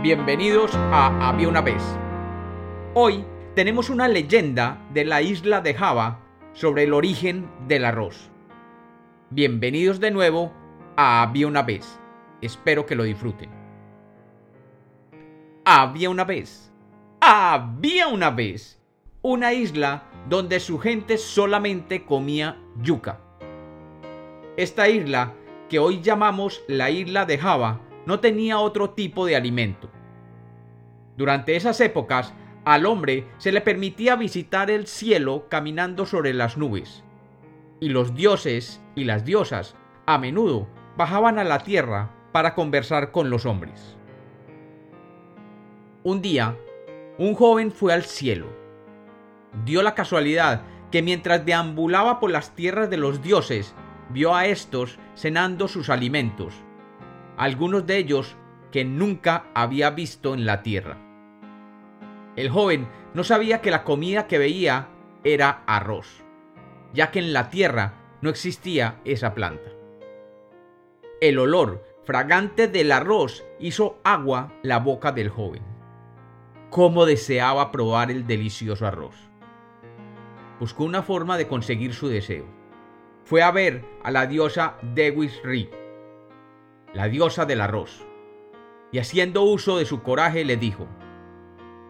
Bienvenidos 0.00 0.70
a 0.76 1.28
Había 1.28 1.48
una 1.48 1.60
vez. 1.60 1.82
Hoy 2.94 3.24
tenemos 3.56 3.90
una 3.90 4.06
leyenda 4.06 4.80
de 4.94 5.04
la 5.04 5.22
isla 5.22 5.60
de 5.60 5.74
Java 5.74 6.20
sobre 6.52 6.84
el 6.84 6.94
origen 6.94 7.50
del 7.66 7.84
arroz. 7.84 8.30
Bienvenidos 9.30 9.98
de 9.98 10.12
nuevo 10.12 10.52
a 10.96 11.22
Había 11.22 11.48
una 11.48 11.62
vez. 11.62 11.98
Espero 12.40 12.86
que 12.86 12.94
lo 12.94 13.02
disfruten. 13.02 13.50
Había 15.64 16.10
una 16.10 16.22
vez. 16.22 16.72
Había 17.20 18.06
una 18.06 18.30
vez. 18.30 18.80
Una 19.20 19.52
isla 19.52 20.04
donde 20.28 20.60
su 20.60 20.78
gente 20.78 21.18
solamente 21.18 22.04
comía 22.04 22.56
yuca. 22.80 23.18
Esta 24.56 24.88
isla, 24.88 25.34
que 25.68 25.80
hoy 25.80 26.00
llamamos 26.02 26.62
la 26.68 26.88
isla 26.88 27.26
de 27.26 27.36
Java, 27.36 27.80
no 28.06 28.20
tenía 28.20 28.58
otro 28.58 28.88
tipo 28.88 29.26
de 29.26 29.36
alimento. 29.36 29.90
Durante 31.18 31.56
esas 31.56 31.80
épocas, 31.80 32.32
al 32.64 32.86
hombre 32.86 33.26
se 33.38 33.50
le 33.50 33.60
permitía 33.60 34.14
visitar 34.14 34.70
el 34.70 34.86
cielo 34.86 35.48
caminando 35.48 36.06
sobre 36.06 36.32
las 36.32 36.56
nubes, 36.56 37.02
y 37.80 37.88
los 37.88 38.14
dioses 38.14 38.80
y 38.94 39.02
las 39.02 39.24
diosas 39.24 39.74
a 40.06 40.16
menudo 40.18 40.68
bajaban 40.96 41.40
a 41.40 41.42
la 41.42 41.58
tierra 41.58 42.14
para 42.30 42.54
conversar 42.54 43.10
con 43.10 43.30
los 43.30 43.46
hombres. 43.46 43.96
Un 46.04 46.22
día, 46.22 46.56
un 47.18 47.34
joven 47.34 47.72
fue 47.72 47.92
al 47.92 48.04
cielo. 48.04 48.46
Dio 49.64 49.82
la 49.82 49.96
casualidad 49.96 50.62
que 50.92 51.02
mientras 51.02 51.44
deambulaba 51.44 52.20
por 52.20 52.30
las 52.30 52.54
tierras 52.54 52.90
de 52.90 52.96
los 52.96 53.22
dioses, 53.22 53.74
vio 54.10 54.36
a 54.36 54.46
estos 54.46 55.00
cenando 55.16 55.66
sus 55.66 55.90
alimentos, 55.90 56.54
algunos 57.36 57.88
de 57.88 57.96
ellos 57.96 58.36
que 58.70 58.84
nunca 58.84 59.46
había 59.52 59.90
visto 59.90 60.32
en 60.32 60.46
la 60.46 60.62
tierra. 60.62 61.07
El 62.38 62.50
joven 62.50 62.86
no 63.14 63.24
sabía 63.24 63.60
que 63.60 63.72
la 63.72 63.82
comida 63.82 64.28
que 64.28 64.38
veía 64.38 64.90
era 65.24 65.64
arroz, 65.66 66.22
ya 66.94 67.10
que 67.10 67.18
en 67.18 67.32
la 67.32 67.50
tierra 67.50 67.94
no 68.20 68.30
existía 68.30 69.00
esa 69.04 69.34
planta. 69.34 69.72
El 71.20 71.40
olor 71.40 71.84
fragante 72.04 72.68
del 72.68 72.92
arroz 72.92 73.44
hizo 73.58 73.98
agua 74.04 74.52
la 74.62 74.78
boca 74.78 75.10
del 75.10 75.30
joven. 75.30 75.64
Cómo 76.70 77.06
deseaba 77.06 77.72
probar 77.72 78.12
el 78.12 78.24
delicioso 78.24 78.86
arroz. 78.86 79.16
Buscó 80.60 80.84
una 80.84 81.02
forma 81.02 81.38
de 81.38 81.48
conseguir 81.48 81.92
su 81.92 82.06
deseo. 82.06 82.46
Fue 83.24 83.42
a 83.42 83.50
ver 83.50 83.84
a 84.04 84.12
la 84.12 84.28
diosa 84.28 84.76
Dewis 84.82 85.40
Ri, 85.42 85.70
la 86.94 87.08
diosa 87.08 87.46
del 87.46 87.62
arroz, 87.62 88.06
y 88.92 89.00
haciendo 89.00 89.42
uso 89.42 89.76
de 89.76 89.86
su 89.86 90.04
coraje 90.04 90.44
le 90.44 90.56
dijo, 90.56 90.86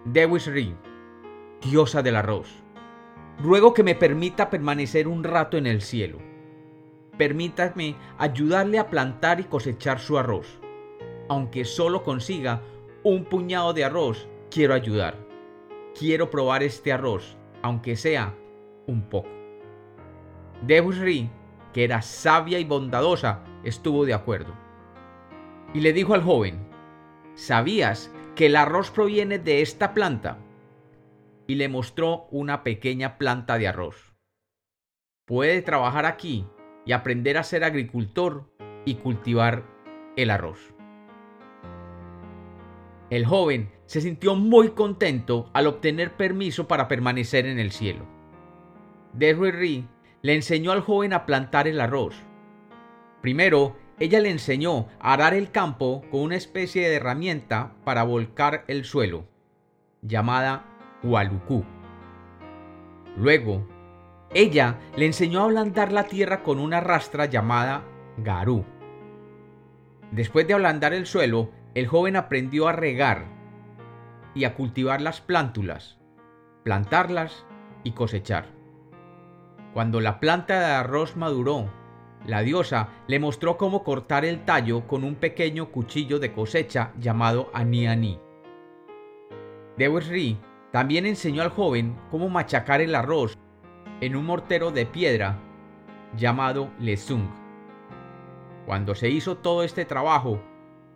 Dewis 0.05 0.47
Ri, 0.47 0.75
diosa 1.63 2.03
del 2.03 2.17
arroz, 2.17 2.49
ruego 3.43 3.75
que 3.75 3.83
me 3.83 3.95
permita 3.95 4.51
permanecer 4.51 5.09
un 5.09 5.25
rato 5.25 5.57
en 5.57 5.67
el 5.67 5.83
cielo. 5.83 6.19
Permítame 7.17 7.97
ayudarle 8.17 8.79
a 8.79 8.89
plantar 8.89 9.41
y 9.41 9.45
cosechar 9.45 9.99
su 9.99 10.19
arroz. 10.19 10.61
Aunque 11.29 11.65
solo 11.65 12.05
consiga 12.05 12.63
un 13.03 13.25
puñado 13.25 13.73
de 13.73 13.85
arroz, 13.85 14.29
quiero 14.51 14.75
ayudar. 14.75 15.17
Quiero 15.99 16.31
probar 16.31 16.62
este 16.62 16.93
arroz, 16.93 17.37
aunque 17.62 17.97
sea 17.97 18.35
un 18.87 19.03
poco. 19.03 19.29
Dewis 20.62 20.99
Ri, 20.99 21.29
que 21.73 21.85
era 21.85 22.03
sabia 22.03 22.59
y 22.59 22.65
bondadosa, 22.65 23.43
estuvo 23.65 24.05
de 24.05 24.15
acuerdo 24.15 24.69
y 25.75 25.81
le 25.81 25.93
dijo 25.93 26.15
al 26.15 26.23
joven, 26.23 26.59
¿sabías 27.35 28.11
que 28.39 28.47
el 28.47 28.55
arroz 28.55 28.92
proviene 28.92 29.41
de 29.41 29.62
esta 29.62 29.94
planta? 29.94 30.39
Y 31.49 31.56
le 31.56 31.69
mostró 31.69 32.28
una 32.31 32.62
pequeña 32.62 33.19
planta 33.19 33.59
de 33.59 33.66
arroz. 33.66 34.15
Puede 35.26 35.60
trabajar 35.60 36.06
aquí 36.06 36.47
y 36.87 36.93
aprender 36.93 37.37
a 37.37 37.43
ser 37.43 37.65
agricultor 37.65 38.48
y 38.84 38.94
cultivar 38.94 39.65
el 40.16 40.31
arroz. 40.31 40.72
El 43.10 43.27
joven 43.27 43.72
se 43.87 44.00
sintió 44.00 44.37
muy 44.37 44.69
contento 44.69 45.50
al 45.53 45.66
obtener 45.66 46.12
permiso 46.12 46.69
para 46.69 46.87
permanecer 46.87 47.44
en 47.44 47.59
el 47.59 47.72
cielo. 47.72 48.06
Ri 49.19 49.88
le 50.22 50.34
enseñó 50.37 50.71
al 50.71 50.82
joven 50.82 51.12
a 51.12 51.27
plantar 51.27 51.66
el 51.66 51.81
arroz. 51.81 52.15
Primero 53.21 53.75
ella 54.00 54.20
le 54.20 54.31
enseñó 54.31 54.88
a 55.00 55.12
arar 55.12 55.34
el 55.34 55.50
campo 55.50 56.03
con 56.10 56.20
una 56.20 56.36
especie 56.36 56.88
de 56.88 56.97
herramienta 56.97 57.75
para 57.84 58.04
volcar 58.04 58.64
el 58.69 58.84
suelo, 58.84 59.26
llamada 60.03 60.64
Hualucú. 61.03 61.64
Luego, 63.16 63.66
ella 64.32 64.78
le 64.97 65.06
enseñó 65.06 65.41
a 65.41 65.44
ablandar 65.44 65.91
la 65.91 66.04
tierra 66.04 66.42
con 66.42 66.60
una 66.60 66.81
rastra 66.81 67.26
llamada 67.26 67.82
Garú. 68.19 68.64
Después 70.12 70.47
de 70.47 70.54
ablandar 70.54 70.94
el 70.94 71.06
suelo, 71.06 71.50
el 71.75 71.86
joven 71.86 72.16
aprendió 72.16 72.69
a 72.69 72.72
regar 72.72 73.26
y 74.34 74.44
a 74.44 74.54
cultivar 74.54 75.00
las 75.00 75.20
plántulas, 75.20 75.98
plantarlas 76.62 77.47
y 77.82 77.92
cosechar. 77.92 78.47
Cuando 79.75 80.00
la 80.00 80.20
planta 80.20 80.59
de 80.60 80.66
arroz 80.66 81.16
maduró 81.16 81.70
la 82.27 82.43
diosa 82.43 82.89
le 83.06 83.19
mostró 83.19 83.56
cómo 83.56 83.84
cortar 83.84 84.25
el 84.25 84.45
tallo 84.45 84.87
con 84.87 85.05
un 85.05 85.15
pequeño 85.15 85.71
cuchillo 85.71 86.19
de 86.19 86.33
cosecha 86.33 86.93
llamado 86.99 87.51
Aniani. 87.55 88.19
Ri 89.79 90.39
también 90.73 91.07
enseñó 91.07 91.43
al 91.43 91.51
joven 91.51 91.97
cómo 92.11 92.28
machacar 92.28 92.81
el 92.81 92.95
arroz 92.95 93.39
en 94.01 94.17
un 94.17 94.27
mortero 94.27 94.71
de 94.71 94.87
piedra 94.87 95.39
llamado 96.17 96.71
Lesung. 96.81 97.28
Cuando 98.67 98.95
se 98.95 99.09
hizo 99.09 99.39
todo 99.39 99.62
este 99.62 99.84
trabajo, 99.84 100.43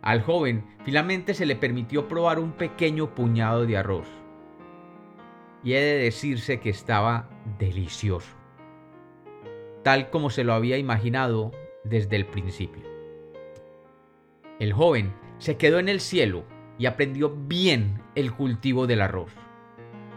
al 0.01 0.21
joven 0.21 0.65
finalmente 0.83 1.33
se 1.33 1.45
le 1.45 1.55
permitió 1.55 2.07
probar 2.07 2.37
un 2.39 2.51
pequeño 2.51 3.15
puñado 3.15 3.65
de 3.65 3.77
arroz. 3.77 4.07
Y 5.63 5.73
he 5.73 5.81
de 5.81 6.03
decirse 6.03 6.59
que 6.59 6.69
estaba 6.69 7.29
delicioso 7.57 8.42
tal 9.83 10.09
como 10.09 10.29
se 10.29 10.43
lo 10.43 10.53
había 10.53 10.77
imaginado 10.77 11.51
desde 11.83 12.15
el 12.15 12.25
principio. 12.25 12.83
El 14.59 14.73
joven 14.73 15.13
se 15.37 15.57
quedó 15.57 15.79
en 15.79 15.89
el 15.89 15.99
cielo 15.99 16.45
y 16.77 16.85
aprendió 16.85 17.29
bien 17.29 18.01
el 18.15 18.33
cultivo 18.33 18.87
del 18.87 19.01
arroz. 19.01 19.31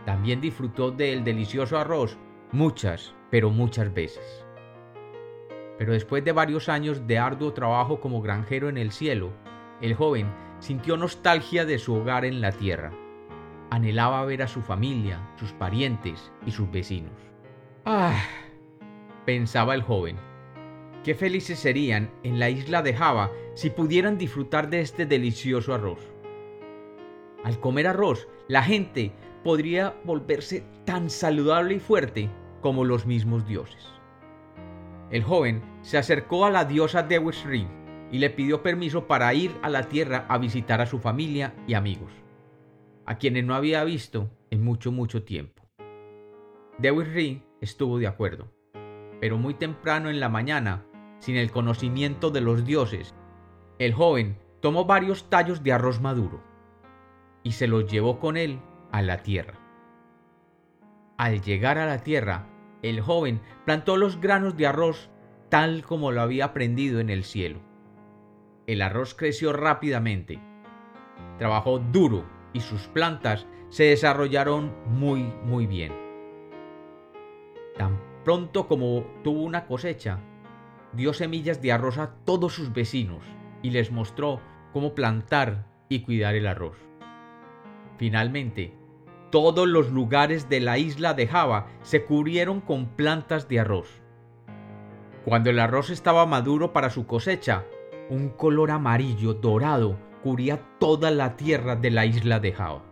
También 0.05 0.41
disfrutó 0.41 0.91
del 0.93 1.25
delicioso 1.25 1.79
arroz 1.79 2.17
muchas, 2.53 3.15
pero 3.31 3.51
muchas 3.51 3.93
veces. 3.93 4.45
Pero 5.79 5.93
después 5.93 6.25
de 6.25 6.33
varios 6.33 6.69
años 6.69 7.07
de 7.07 7.19
arduo 7.19 7.53
trabajo 7.53 8.01
como 8.01 8.23
granjero 8.23 8.69
en 8.69 8.79
el 8.79 8.93
cielo, 8.93 9.33
el 9.81 9.95
joven 9.95 10.33
sintió 10.61 10.97
nostalgia 10.97 11.67
de 11.67 11.79
su 11.79 11.95
hogar 11.95 12.25
en 12.25 12.41
la 12.41 12.53
tierra. 12.53 12.93
Anhelaba 13.71 14.25
ver 14.25 14.43
a 14.43 14.49
su 14.49 14.63
familia, 14.63 15.29
sus 15.37 15.53
parientes 15.53 16.33
y 16.47 16.53
sus 16.53 16.71
vecinos. 16.71 17.13
¡Ah! 17.85 18.15
Pensaba 19.27 19.75
el 19.75 19.83
joven. 19.83 20.17
Qué 21.05 21.15
felices 21.15 21.59
serían 21.59 22.11
en 22.23 22.39
la 22.39 22.49
isla 22.49 22.81
de 22.83 22.95
Java 22.95 23.33
si 23.55 23.71
pudieran 23.71 24.17
disfrutar 24.17 24.71
de 24.71 24.81
este 24.81 25.05
delicioso 25.05 25.75
arroz. 25.75 25.99
Al 27.45 27.61
comer 27.61 27.89
arroz, 27.89 28.29
la 28.49 28.63
gente 28.63 29.13
podría 29.45 29.95
volverse 30.05 30.65
tan 30.85 31.11
saludable 31.11 31.75
y 31.75 31.81
fuerte 31.81 32.31
como 32.61 32.85
los 32.85 33.05
mismos 33.05 33.47
dioses. 33.47 33.85
El 35.11 35.23
joven 35.23 35.63
se 35.83 35.99
acercó 35.99 36.47
a 36.47 36.51
la 36.51 36.65
diosa 36.65 37.03
Dewis-Ri 37.03 37.67
y 38.13 38.19
le 38.19 38.31
pidió 38.31 38.63
permiso 38.63 39.07
para 39.07 39.33
ir 39.35 39.53
a 39.63 39.69
la 39.69 39.89
tierra 39.89 40.27
a 40.29 40.39
visitar 40.39 40.81
a 40.81 40.87
su 40.87 40.99
familia 40.99 41.55
y 41.67 41.75
amigos, 41.75 42.13
a 43.05 43.19
quienes 43.19 43.45
no 43.45 43.55
había 43.55 43.83
visto 43.85 44.31
en 44.51 44.63
mucho, 44.63 44.93
mucho 44.93 45.25
tiempo. 45.25 45.63
Dewis-Ri 46.79 47.43
estuvo 47.61 47.99
de 47.99 48.07
acuerdo 48.07 48.56
pero 49.21 49.39
muy 49.39 49.55
temprano 49.55 50.11
en 50.11 50.21
la 50.21 50.29
mañana, 50.29 50.85
sin 51.19 51.37
el 51.37 51.51
conocimiento 51.51 52.31
de 52.31 52.41
los 52.41 52.65
dioses, 52.65 53.15
el 53.79 53.93
joven 53.93 54.39
tomó 54.61 54.85
varios 54.85 55.29
tallos 55.31 55.63
de 55.63 55.73
arroz 55.73 56.01
maduro 56.01 56.43
y 57.43 57.53
se 57.53 57.69
los 57.69 57.91
llevó 57.91 58.19
con 58.19 58.37
él 58.37 58.61
a 58.93 59.03
la 59.03 59.23
tierra. 59.23 59.59
Al 61.17 61.41
llegar 61.41 61.79
a 61.79 61.87
la 61.87 62.03
tierra, 62.03 62.47
el 62.83 63.01
joven 63.01 63.41
plantó 63.65 63.97
los 63.97 64.21
granos 64.21 64.57
de 64.57 64.67
arroz 64.67 65.11
tal 65.49 65.85
como 65.85 66.13
lo 66.13 66.21
había 66.21 66.47
aprendido 66.47 67.01
en 67.01 67.11
el 67.11 67.25
cielo. 67.25 67.61
El 68.67 68.83
arroz 68.83 69.15
creció 69.15 69.53
rápidamente, 69.53 70.41
trabajó 71.39 71.79
duro 71.79 72.25
y 72.53 72.61
sus 72.61 72.89
plantas 72.89 73.47
se 73.69 73.85
desarrollaron 73.85 74.75
muy 74.87 75.23
muy 75.45 75.67
bien. 75.67 75.93
Pronto 78.27 78.67
como 78.67 79.05
tuvo 79.23 79.45
una 79.45 79.67
cosecha, 79.67 80.19
dio 80.95 81.13
semillas 81.13 81.63
de 81.63 81.71
arroz 81.71 81.97
a 81.97 82.17
todos 82.25 82.55
sus 82.55 82.73
vecinos 82.73 83.23
y 83.63 83.71
les 83.71 83.93
mostró 83.93 84.41
cómo 84.73 84.97
plantar 84.97 85.69
y 85.89 86.01
cuidar 86.01 86.35
el 86.35 86.49
arroz. 86.49 86.77
Finalmente, 87.99 88.75
todos 89.31 89.69
los 89.69 89.93
lugares 89.93 90.49
de 90.49 90.59
la 90.59 90.77
isla 90.77 91.15
de 91.15 91.29
Java 91.29 91.69
se 91.83 92.05
cubrieron 92.05 92.61
con 92.61 92.87
plantas 92.97 93.47
de 93.47 93.61
arroz. 93.61 94.03
Cuando 95.25 95.51
el 95.51 95.61
arroz 95.61 95.91
estaba 95.91 96.27
maduro 96.27 96.73
para 96.73 96.91
su 96.91 97.07
cosecha, 97.07 97.63
un 98.11 98.31
color 98.31 98.73
amarillo 98.73 99.35
dorado 99.35 100.01
cubría 100.25 100.59
toda 100.81 101.13
la 101.13 101.37
tierra 101.37 101.77
de 101.77 101.93
la 101.93 102.07
isla 102.07 102.41
de 102.41 102.53
Java. 102.53 102.83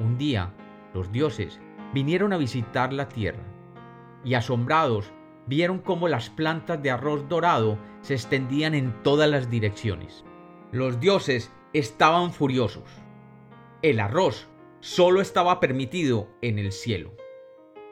Un 0.00 0.18
día, 0.18 0.52
los 0.94 1.12
dioses 1.12 1.60
vinieron 1.92 2.32
a 2.32 2.36
visitar 2.36 2.92
la 2.92 3.08
tierra 3.08 3.44
y 4.24 4.34
asombrados 4.34 5.12
vieron 5.46 5.78
cómo 5.78 6.08
las 6.08 6.30
plantas 6.30 6.82
de 6.82 6.90
arroz 6.90 7.28
dorado 7.28 7.78
se 8.00 8.14
extendían 8.14 8.74
en 8.74 9.02
todas 9.02 9.28
las 9.28 9.50
direcciones. 9.50 10.24
Los 10.70 11.00
dioses 11.00 11.52
estaban 11.72 12.32
furiosos. 12.32 12.84
El 13.82 14.00
arroz 14.00 14.48
solo 14.80 15.20
estaba 15.20 15.60
permitido 15.60 16.28
en 16.40 16.58
el 16.58 16.72
cielo. 16.72 17.12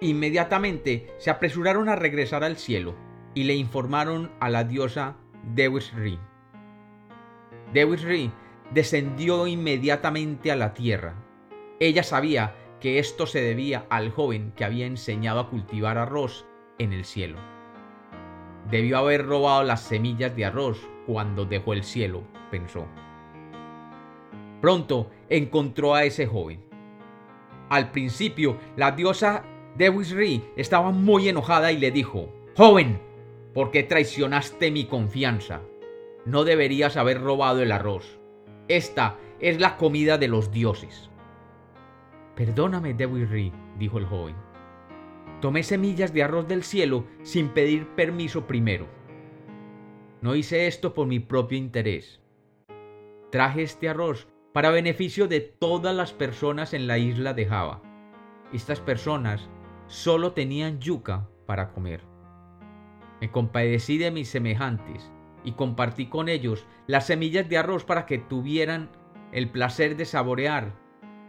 Inmediatamente 0.00 1.12
se 1.19 1.31
apresuraron 1.31 1.88
a 1.88 1.96
regresar 1.96 2.44
al 2.44 2.56
cielo 2.56 2.94
y 3.35 3.44
le 3.44 3.55
informaron 3.55 4.32
a 4.41 4.49
la 4.49 4.64
diosa 4.64 5.17
Dewisri. 5.55 6.19
Dewisri 7.73 8.32
descendió 8.73 9.46
inmediatamente 9.46 10.50
a 10.50 10.56
la 10.56 10.75
tierra. 10.75 11.14
Ella 11.81 12.03
sabía 12.03 12.55
que 12.81 12.99
esto 12.99 13.27
se 13.27 13.41
debía 13.41 13.87
al 13.91 14.11
joven 14.11 14.53
que 14.56 14.65
había 14.65 14.87
enseñado 14.87 15.41
a 15.41 15.50
cultivar 15.50 15.99
arroz 15.99 16.47
en 16.79 16.93
el 16.93 17.05
cielo. 17.05 17.38
Debió 18.71 18.99
haber 18.99 19.27
robado 19.27 19.62
las 19.62 19.82
semillas 19.82 20.35
de 20.35 20.47
arroz 20.47 20.88
cuando 21.06 21.44
dejó 21.44 21.73
el 21.73 21.85
cielo, 21.85 22.23
pensó. 22.50 22.87
Pronto 24.61 25.11
encontró 25.29 25.94
a 25.94 26.05
ese 26.05 26.27
joven. 26.27 26.62
Al 27.69 27.91
principio, 27.91 28.59
la 28.77 28.93
diosa 28.93 29.44
Dewisri 29.77 30.43
estaba 30.56 30.91
muy 30.91 31.29
enojada 31.29 31.73
y 31.73 31.79
le 31.79 31.91
dijo, 31.91 32.32
Joven, 32.56 33.00
¿por 33.55 33.71
qué 33.71 33.82
traicionaste 33.82 34.71
mi 34.71 34.85
confianza? 34.87 35.62
No 36.27 36.44
deberías 36.44 36.97
haber 36.97 37.21
robado 37.21 37.62
el 37.62 37.73
arroz. 37.73 38.19
Esta 38.69 39.19
es 39.41 39.61
la 39.61 39.77
comida 39.77 40.19
de 40.19 40.29
los 40.29 40.50
dioses. 40.50 41.10
Perdóname, 42.41 42.95
Dewisri, 42.95 43.53
dijo 43.79 43.99
el 43.99 44.07
joven. 44.07 44.35
Tomé 45.43 45.63
semillas 45.63 46.15
de 46.15 46.23
arroz 46.23 46.49
del 46.49 46.63
cielo 46.63 47.05
sin 47.23 47.51
pedir 47.51 47.87
permiso 47.89 48.47
primero. 48.47 48.89
No 50.23 50.35
hice 50.35 50.67
esto 50.67 50.95
por 50.95 51.07
mi 51.07 51.21
propio 51.21 51.59
interés. 51.59 52.23
Traje 53.31 53.63
este 53.63 53.91
arroz 53.91 54.27
para 54.55 54.71
beneficio 54.71 55.29
de 55.29 55.41
todas 55.41 55.95
las 55.95 56.15
personas 56.15 56.73
en 56.73 56.87
la 56.87 56.97
isla 56.97 57.35
de 57.35 57.45
Java. 57.45 57.83
Estas 58.55 58.81
personas 58.81 59.51
solo 59.87 60.33
tenían 60.33 60.81
yuca 60.81 61.29
para 61.45 61.73
comer. 61.73 62.01
Me 63.21 63.31
compadecí 63.31 63.99
de 63.99 64.11
mis 64.11 64.31
semejantes 64.31 65.13
y 65.45 65.53
compartí 65.53 66.07
con 66.07 66.31
ellos 66.31 66.67
las 66.87 67.07
semillas 67.07 67.51
de 67.51 67.59
arroz 67.59 67.85
para 67.85 68.07
que 68.07 68.17
tuvieran 68.17 68.89
el 69.31 69.51
placer 69.51 69.95
de 69.99 70.07
saborear 70.07 70.80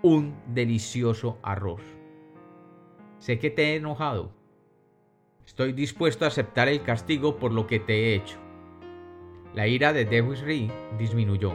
un 0.03 0.35
delicioso 0.47 1.37
arroz. 1.43 1.83
Sé 3.19 3.37
que 3.37 3.51
te 3.51 3.73
he 3.73 3.75
enojado. 3.75 4.31
Estoy 5.45 5.73
dispuesto 5.73 6.25
a 6.25 6.29
aceptar 6.29 6.69
el 6.69 6.81
castigo 6.81 7.37
por 7.37 7.51
lo 7.51 7.67
que 7.67 7.79
te 7.79 7.93
he 7.93 8.15
hecho. 8.15 8.37
La 9.53 9.67
ira 9.67 9.93
de 9.93 10.05
Ri 10.05 10.71
disminuyó. 10.97 11.53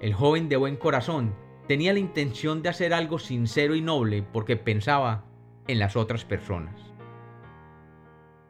El 0.00 0.12
joven 0.12 0.48
de 0.48 0.56
buen 0.56 0.76
corazón 0.76 1.34
tenía 1.68 1.92
la 1.92 2.00
intención 2.00 2.62
de 2.62 2.68
hacer 2.68 2.92
algo 2.92 3.18
sincero 3.18 3.76
y 3.76 3.80
noble 3.80 4.22
porque 4.22 4.56
pensaba 4.56 5.24
en 5.68 5.78
las 5.78 5.94
otras 5.94 6.24
personas. 6.24 6.94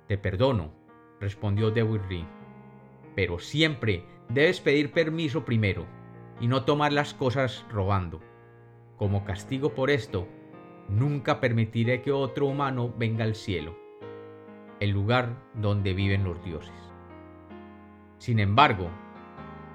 Te 0.06 0.16
perdono, 0.16 0.72
respondió 1.20 1.70
Ri, 1.70 2.24
pero 3.14 3.38
siempre 3.40 4.06
debes 4.30 4.60
pedir 4.60 4.92
permiso 4.92 5.44
primero 5.44 5.86
y 6.40 6.46
no 6.46 6.64
tomar 6.64 6.92
las 6.92 7.12
cosas 7.12 7.66
robando. 7.70 8.22
Como 8.96 9.24
castigo 9.24 9.74
por 9.74 9.90
esto, 9.90 10.26
nunca 10.88 11.38
permitiré 11.38 12.00
que 12.00 12.12
otro 12.12 12.46
humano 12.46 12.94
venga 12.96 13.24
al 13.24 13.34
cielo, 13.34 13.76
el 14.80 14.90
lugar 14.90 15.36
donde 15.52 15.92
viven 15.92 16.24
los 16.24 16.42
dioses. 16.42 16.72
Sin 18.16 18.38
embargo, 18.38 18.88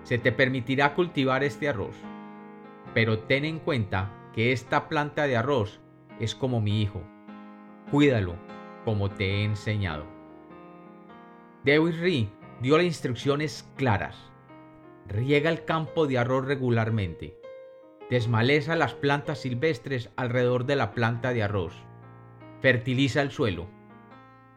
se 0.02 0.18
te 0.18 0.32
permitirá 0.32 0.96
cultivar 0.96 1.44
este 1.44 1.70
arroz, 1.70 1.96
pero 2.96 3.20
ten 3.20 3.46
en 3.46 3.60
cuenta 3.60 4.12
que 4.34 4.52
esta 4.52 4.90
planta 4.90 5.28
de 5.28 5.38
arroz 5.38 5.80
es 6.20 6.34
como 6.34 6.60
mi 6.60 6.82
hijo. 6.82 7.04
Cuídalo 7.92 8.36
como 8.86 9.12
te 9.12 9.26
he 9.26 9.44
enseñado. 9.44 10.06
Dewis 11.64 12.00
Ri 12.00 12.28
dio 12.60 12.78
las 12.78 12.88
instrucciones 12.88 13.72
claras. 13.76 14.32
Riega 15.08 15.52
el 15.52 15.64
campo 15.64 16.08
de 16.08 16.18
arroz 16.18 16.46
regularmente 16.46 17.41
desmaleza 18.12 18.76
las 18.76 18.94
plantas 18.94 19.40
silvestres 19.40 20.12
alrededor 20.18 20.66
de 20.66 20.76
la 20.76 20.92
planta 20.92 21.32
de 21.32 21.44
arroz, 21.44 21.74
fertiliza 22.60 23.22
el 23.22 23.32
suelo 23.32 23.70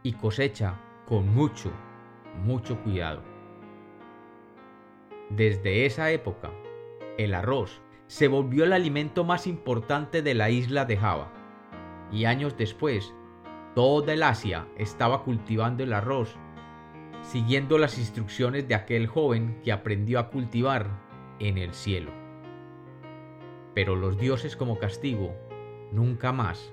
y 0.02 0.14
cosecha 0.14 0.80
con 1.06 1.32
mucho, 1.32 1.70
mucho 2.42 2.82
cuidado. 2.82 3.22
Desde 5.30 5.86
esa 5.86 6.10
época, 6.10 6.50
el 7.16 7.32
arroz 7.32 7.80
se 8.08 8.26
volvió 8.26 8.64
el 8.64 8.72
alimento 8.72 9.22
más 9.22 9.46
importante 9.46 10.20
de 10.20 10.34
la 10.34 10.50
isla 10.50 10.84
de 10.84 10.96
Java, 10.96 11.32
y 12.10 12.24
años 12.24 12.56
después, 12.58 13.14
toda 13.76 14.14
el 14.14 14.24
Asia 14.24 14.66
estaba 14.78 15.22
cultivando 15.22 15.84
el 15.84 15.92
arroz, 15.92 16.34
siguiendo 17.22 17.78
las 17.78 17.98
instrucciones 17.98 18.66
de 18.66 18.74
aquel 18.74 19.06
joven 19.06 19.60
que 19.62 19.70
aprendió 19.70 20.18
a 20.18 20.30
cultivar 20.30 20.90
en 21.38 21.56
el 21.56 21.72
cielo. 21.72 22.24
Pero 23.75 23.97
los 23.97 24.19
dioses 24.19 24.56
como 24.56 24.79
castigo, 24.79 25.35
nunca 25.93 26.32
más, 26.32 26.73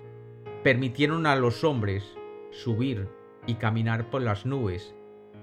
permitieron 0.63 1.25
a 1.25 1.35
los 1.35 1.63
hombres 1.63 2.15
subir 2.51 3.09
y 3.47 3.55
caminar 3.55 4.09
por 4.09 4.21
las 4.21 4.45
nubes 4.45 4.93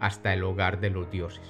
hasta 0.00 0.32
el 0.32 0.44
hogar 0.44 0.80
de 0.80 0.90
los 0.90 1.10
dioses. 1.10 1.48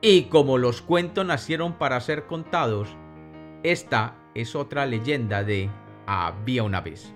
Y 0.00 0.24
como 0.24 0.58
los 0.58 0.82
cuentos 0.82 1.26
nacieron 1.26 1.74
para 1.74 2.00
ser 2.00 2.26
contados, 2.26 2.88
esta 3.62 4.16
es 4.34 4.56
otra 4.56 4.86
leyenda 4.86 5.44
de 5.44 5.70
Había 6.06 6.62
una 6.62 6.80
vez. 6.80 7.14